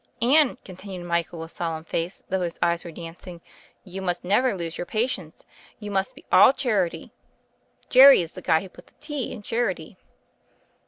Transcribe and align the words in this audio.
"And," 0.23 0.57
continued 0.63 1.05
Michael 1.05 1.37
with 1.41 1.51
solemn 1.51 1.83
face, 1.83 2.23
though 2.27 2.41
his 2.41 2.57
eyes 2.59 2.83
were 2.83 2.91
dancing, 2.91 3.39
"you 3.83 4.01
must 4.01 4.23
never 4.23 4.57
lose 4.57 4.75
your 4.75 4.87
patience; 4.87 5.45
you 5.79 5.91
must 5.91 6.15
be 6.15 6.25
all 6.31 6.53
charity. 6.53 7.11
Jerry 7.87 8.23
is 8.23 8.31
the 8.31 8.41
guy 8.41 8.61
who 8.61 8.69
put 8.69 8.87
the 8.87 8.95
tea 8.99 9.31
in 9.31 9.43
charity." 9.43 9.97